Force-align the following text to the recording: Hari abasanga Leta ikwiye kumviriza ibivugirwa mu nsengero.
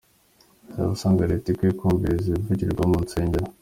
Hari 0.73 0.81
abasanga 0.87 1.29
Leta 1.31 1.47
ikwiye 1.49 1.73
kumviriza 1.79 2.27
ibivugirwa 2.29 2.83
mu 2.91 2.97
nsengero. 3.05 3.47